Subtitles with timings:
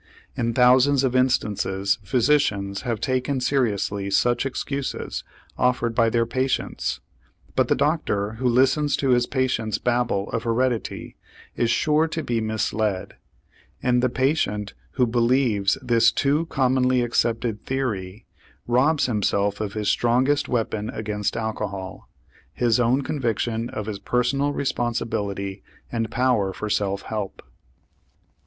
[0.35, 5.23] In thousands of instances physicians have taken seriously such excuses
[5.59, 7.01] offered by their patients,
[7.55, 11.17] but the doctor who listens to his patient's babble of heredity
[11.55, 13.17] is sure to be misled,
[13.83, 18.25] and the patient who believes this too commonly accepted theory
[18.65, 22.09] robs himself of his strongest weapon against alcohol
[22.51, 25.61] his own conviction of his personal responsibility
[25.91, 27.43] and power for self help.